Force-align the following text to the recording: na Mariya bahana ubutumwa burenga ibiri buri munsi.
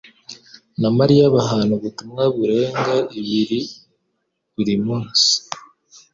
na 0.81 0.89
Mariya 0.97 1.25
bahana 1.35 1.71
ubutumwa 1.77 2.23
burenga 2.35 2.95
ibiri 3.19 3.59
buri 4.53 4.75
munsi. 4.85 5.31